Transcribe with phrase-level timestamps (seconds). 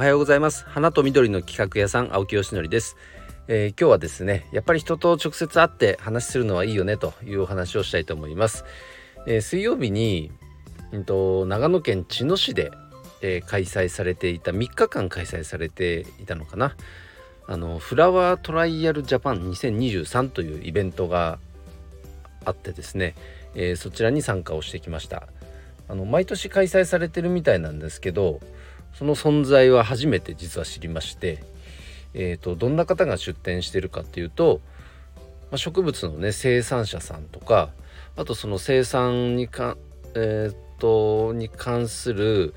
[0.00, 0.64] おはようございます。
[0.66, 2.96] 花と緑の企画屋さん青木よしのりです、
[3.48, 8.64] えー、今日はですねやっぱり人と直接会って話するのはいいよねというお話をしたいと思います、
[9.26, 10.32] えー、水曜日に、
[10.92, 12.70] うんと、長野県茅野市で、
[13.20, 16.74] えー、開催されていた3日間開催されていたのかな。
[17.46, 21.38] あのフラワートライアルジャパン2023というイベントが
[22.46, 23.14] あってですね、
[23.54, 25.28] えそちらに参加をしてきました。
[25.88, 28.40] あの毎年開催されてるみたいなんですけど
[28.94, 31.42] その存在は初めて実は知りまして、
[32.14, 34.60] えーと、どんな方が出展してるかっていうと、
[35.50, 37.70] まあ、植物のね生産者さんとか
[38.16, 39.76] あとその生産にか、
[40.14, 42.54] えーと、に関する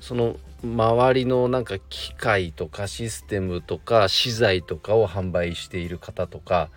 [0.00, 6.68] その周りのなんか機械とかシステムとか資材とかを販売している方とか、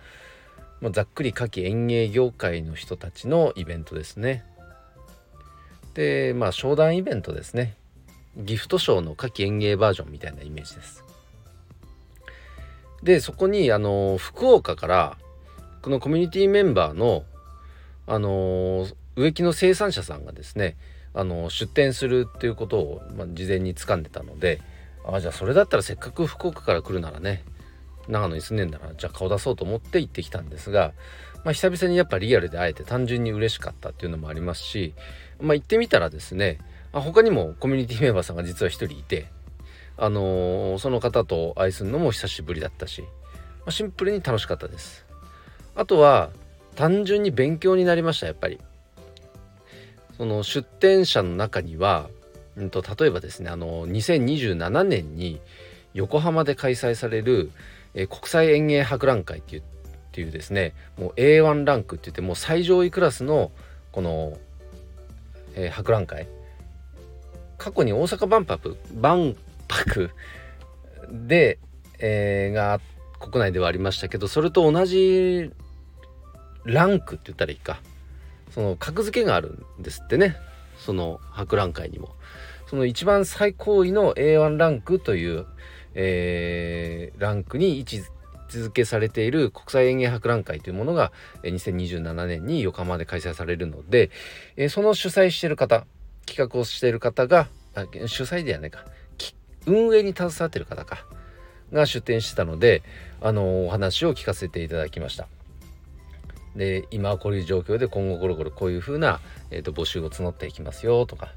[0.80, 4.44] まあ、ざっくり夏季園芸業界の人たちのイベントですね。
[5.94, 7.76] でまあ商談イベントですね。
[8.36, 11.04] ギフトショーの夏季園芸バージョンみたいなイメージです。
[13.02, 15.18] でそこにあの福岡から
[15.82, 17.24] このコミュニティメンバーの
[18.06, 20.76] あの植木の生産者さんがですね
[21.12, 24.60] あの出店するっていうことを、まあ、事前に掴んでたので
[25.06, 27.44] あじゃあそれだったらせっかく福岡から来るならね
[28.08, 30.92] 長野に住んでんだらじゃあ顔出そうと思って行ってきたんですが、
[31.44, 34.94] まあ、久々にやっぱリアルで会えて単純に嬉しかったっていうのもありますし、
[35.40, 36.58] まあ、行ってみたらですね
[36.94, 39.26] あ他にもコミュニティメンバーさんが実は一人いて、
[39.96, 43.08] あのー、その方と愛するのも久しぶりだったし、ま
[43.66, 45.04] あ、シンプルに楽しかったです。
[45.74, 46.30] あとは
[46.76, 48.60] 単純に勉強になりましたやっぱり。
[50.16, 52.08] その出展者の中には、
[52.56, 55.40] うんと、例えばですねあの2027年に
[55.92, 57.50] 横浜で開催される、
[57.94, 59.64] えー、国際園芸博覧会っていうっ
[60.12, 63.50] ていうですねもう A1 ランクって言ってもう最上位クラスの
[63.90, 64.38] この、
[65.56, 66.28] えー、博覧会
[67.58, 69.36] 過去に大阪万博万
[69.68, 70.10] 博
[71.10, 71.58] で、
[71.98, 72.80] えー、が
[73.20, 75.50] 国内ではありましたけどそれと同じ
[76.64, 77.80] ランクって言ったらいいか
[78.50, 80.36] その格付けがあるんですってね
[80.78, 82.10] その博覧会にも。
[82.66, 85.46] その一番最高位の A1 ランクという、
[85.94, 88.02] えー、ランクに位置
[88.48, 91.12] づけされている国際園芸博覧会というものが
[91.42, 94.10] 2027年に横浜で開催されるので、
[94.56, 95.86] えー、その主催している方
[96.26, 97.48] 企画をしている方が
[98.06, 98.84] 主催ではないか
[99.66, 101.04] 運営に携わっている方か
[101.72, 102.82] が出展してたので
[103.20, 105.26] あのお話を聞かせていただきました。
[106.54, 109.20] で今はこういう状況で今後ゴロゴロこういうふうな、
[109.50, 111.32] えーと、募集を募っていきますよとか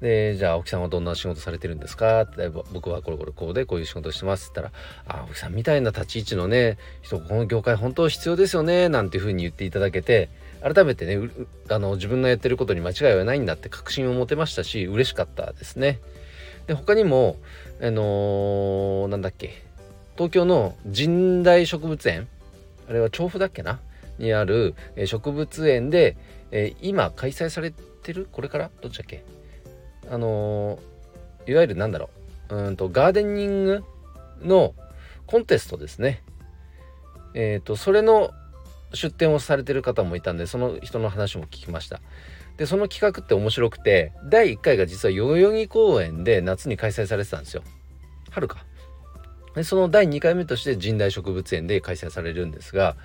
[0.00, 2.22] でじゃあ青木さんはどんな仕事されてるんですか？
[2.22, 4.82] って僕はこれこれこうでこういう仕事してますって言ったら
[5.20, 10.28] 「あ青木さんみたいな立ち位置のね人この業界本当必要ですよね」なんていうふうに言っていただけて
[10.62, 11.28] 改めてね
[11.68, 15.98] あの自分のやってることに間違いはないんだって確信を持てましたし嬉しかったですね。
[16.68, 17.36] で他にも
[17.80, 19.64] あのー、なんだっけ
[20.14, 22.28] 東京の神代植物園
[22.88, 23.80] あれは調布だっけな？
[24.18, 24.74] にある
[25.06, 26.16] 植物園で、
[26.50, 28.28] えー、今開催されてる？
[28.32, 28.70] これから？
[28.80, 29.24] どっちだっけ？
[30.10, 30.78] あの、
[31.46, 32.18] いわゆるなんだろう。
[32.50, 33.84] うんとガーデニング
[34.42, 34.74] の
[35.26, 36.22] コンテストですね。
[37.34, 38.30] えっ、ー、とそれの
[38.94, 42.00] 出展をされてる方もいたんでその人の話も聞きました。
[42.56, 47.62] でその企画って面白くて第1回が実は代々木公園で夏に開催されてたんですよ。
[48.30, 48.64] 春か。
[49.54, 52.96] でその第2回目として神代植物園で開催されるんですが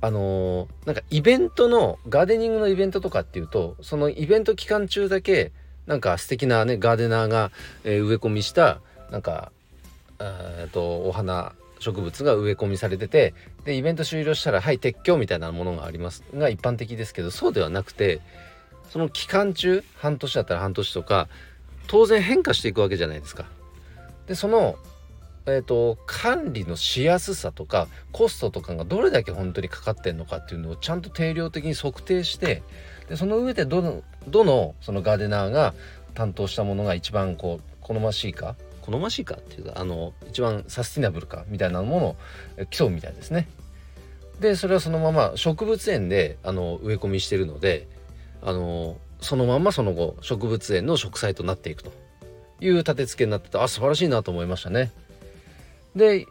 [0.00, 5.52] あのー、なんかイベントのガーデニングのイベントとかっていうとそのイベント期間中だけ
[5.86, 7.50] なんか素敵なねガーデナーが、
[7.84, 8.80] えー、植え込みした
[9.10, 9.52] なんか
[10.20, 18.20] えっとお花植物が植え込みされててでイベント終了したらはい撤去みたいなものがありますが一般的ですけどそうではなくて
[18.90, 21.28] その期間中半年だったら半年とか
[21.86, 23.46] 当然変化していくわけじゃないですか。
[24.26, 24.76] でその
[25.46, 32.62] えーと、管理のしやすさとかコストとかがどれだけ本当にかかってんのかっていうのをちゃんと定量的に測定して
[33.10, 35.74] でその上でどのどのそのガーデナーが
[36.14, 38.56] 担当したものが一番こう好ましいか？
[38.80, 41.44] 好ましいかっていうかあの一番サスティナブルか？
[41.48, 42.16] みたいなものを
[42.70, 43.48] 競うみたいですね。
[44.38, 47.88] でそれはそのまま植物園であの植え込みしてるので
[48.42, 51.92] あのそのままその後植物園の植栽となっていくと
[52.60, 54.92] いう立て付けになっててあ素晴らしいなと思いましたね。
[55.96, 56.26] で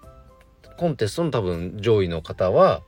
[0.78, 2.82] コンテストの多分上位の方は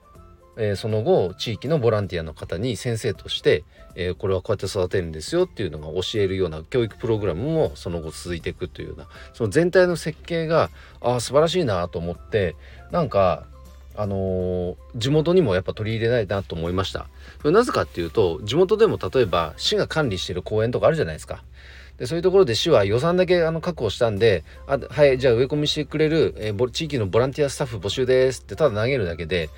[0.57, 3.63] えー、その後地域のボランティアの方に先生として、
[3.95, 10.69] えー、これはこうやって育てるんですよっていうのが教えるような教育プログラムもその後続いていくというようなその全体の設計が
[11.01, 12.55] あ素晴らしいなと思って
[12.91, 13.45] なんか
[13.95, 17.07] あのー、地元にもやっぱ取り入れないなと思いました。
[17.43, 21.43] なぜかっていうと地元でも例えば市が管理してる公園とかあるじゃないですか。
[21.97, 29.49] でそういうところで市は予算だけあの確保したんで「あはいじゃあ植え込みしてくれる、えー、地域のボランティアスタッフ募集です」ってただ投げるだけで、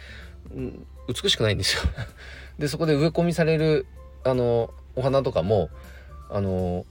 [1.07, 1.83] 美しくないんですよ。
[2.59, 3.85] でそこで植え込みされる
[4.23, 5.69] あのお花とかも
[6.29, 6.85] あの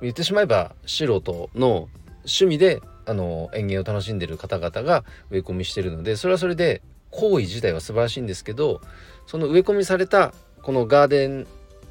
[0.00, 1.88] 言ってしまえば素人の
[2.24, 8.80] 趣味であの園芸を楽しんでる方々が植え込みしてるのでそれはそれで行為自体は素晴らしいんですけど
[9.26, 11.46] その植え込みされたこのガーデン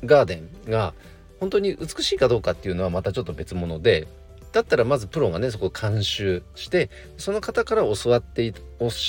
[0.05, 0.93] ガーデンが
[1.39, 4.07] 本当に美しいかどうかっていうのはまたちょっと別物で
[4.51, 8.59] だったらまずプロがねそこを監修してその方から教わって教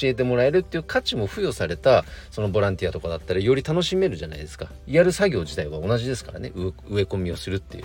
[0.05, 4.69] えてもらえるっていう価値も付与されたそのボランティアとかだったらより楽しめるじゃないですか。
[4.87, 6.53] やる作業自体は同じですからね。
[6.55, 6.73] 植
[7.03, 7.85] え込みをするっていう。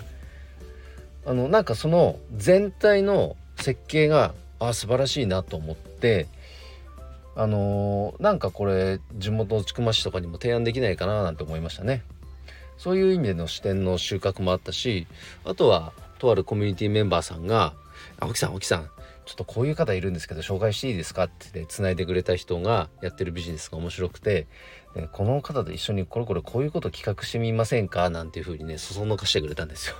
[1.26, 6.28] あのなんかその全体の設計があ素晴らしいなと思って
[7.36, 12.04] あのー、なんかこれ地元の千曲市とかにも提案できないかななんて思いましたね。
[12.78, 15.08] そういう意味での視点の収穫もあったし
[15.44, 17.74] あとはとあるコミュニティメンバーさんが
[18.20, 18.90] 「青木さん青木さん
[19.26, 24.48] ちょっとこういう方いるんですけど紹介していいですか?」って繋いでくれた人がやってるビジネスが面白くて
[25.14, 29.96] 「この方と一緒にこれこれこういうこと企画してみませんか?」なんていうふうにねそそのかしてくれたんですよ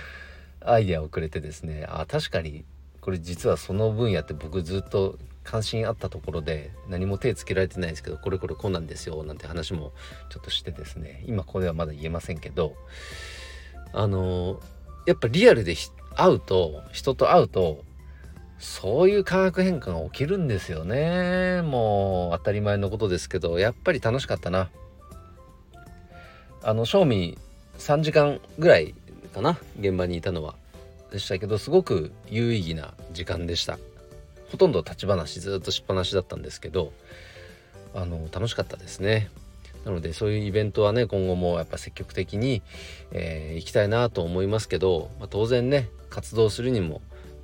[0.60, 2.64] アイデアをくれてですねあ確かに
[3.00, 9.92] これ実はその分野って僕ずっと関心あったところで何も手つけられてないですけどこれこれこうなんですよなんて話も
[10.30, 12.74] ちょっとしてですね今ここではまだ言えませんけど
[13.92, 14.58] あの
[15.06, 15.74] やっぱリアルで
[16.16, 17.84] 会うと人と会うと
[18.58, 21.60] そういう化学変化が起きるんですよね。
[21.62, 24.70] もう当たり前のことですけどやっぱり楽しかったな。
[26.62, 27.36] あの正味
[27.78, 28.94] 3時間ぐらい
[29.34, 30.54] かな現場にいたのは。
[31.12, 33.78] でしたけどすごく有意義な時間でした。
[34.50, 36.92] ほとんど立ち話ずっとしっぱなしだったんですけど
[37.94, 39.30] あの楽しかったですね。
[39.84, 42.62] なのでそういうイベントはね今後もやっぱ積極的に、
[43.12, 47.02] えー、行きたいなと思いますけど、まあ、当然ね活動するにも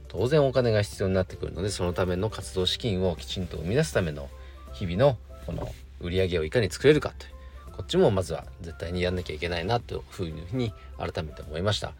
[0.08, 4.28] 当然お金が必要になってくるのでそのための活動資金をきちんと生み出すための
[4.72, 5.16] 日々の
[5.46, 5.68] この
[6.00, 7.32] 売り上げをいかに作れるかという
[7.76, 11.94] こっちもまずは絶対にやんなきゃいけないなというふうに改めて思いました。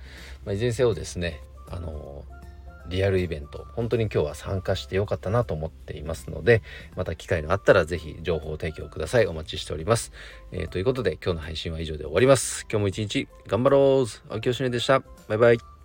[0.44, 2.24] まあ、いずれにせよですねあの
[2.90, 6.62] リアルイベント本当に今日は参加してよかったなと思っていますので
[6.96, 9.26] また機会があったら是非情報提供ください。
[9.26, 10.12] お待ちしております、
[10.52, 12.66] えー、ということで今日の配信は以上で終わります。
[12.70, 14.32] 今日も一日頑張ろう。
[14.32, 15.00] 青木よしねでした。
[15.28, 15.79] バイバイ。